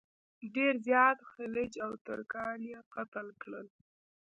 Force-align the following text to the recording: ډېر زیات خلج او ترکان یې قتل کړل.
ډېر 0.55 0.73
زیات 0.87 1.17
خلج 1.31 1.71
او 1.85 1.91
ترکان 2.07 2.59
یې 2.71 2.79
قتل 2.93 3.27
کړل. 3.41 3.67